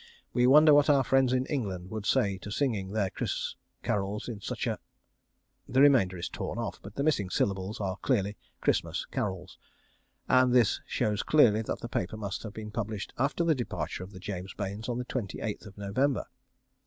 We 0.33 0.47
wonder 0.47 0.73
what 0.73 0.89
our 0.89 1.03
friends 1.03 1.31
in 1.31 1.45
England 1.45 1.91
would 1.91 2.07
say 2.07 2.39
to 2.39 2.49
singing 2.49 2.89
their 2.89 3.11
Ch... 3.11 3.53
rols 3.83 4.27
in 4.27 4.41
such 4.41 4.65
a.... 4.65 4.79
The 5.69 5.79
remainder 5.79 6.17
is 6.17 6.27
torn 6.27 6.57
off, 6.57 6.79
but 6.81 6.95
the 6.95 7.03
missing 7.03 7.29
syllables 7.29 7.79
are 7.79 7.97
clearly 7.97 8.35
Ch_ristmas 8.63 9.07
Ca_rols, 9.11 9.57
and 10.27 10.53
this 10.55 10.81
shows 10.87 11.21
clearly 11.21 11.61
that 11.61 11.81
the 11.81 11.87
paper 11.87 12.17
must 12.17 12.41
have 12.41 12.53
been 12.55 12.71
published 12.71 13.13
after 13.19 13.43
the 13.43 13.53
departure 13.53 14.03
of 14.03 14.11
the 14.11 14.19
James 14.19 14.55
Baines 14.55 14.89
on 14.89 14.97
the 14.97 15.05
28th 15.05 15.77
November. 15.77 16.25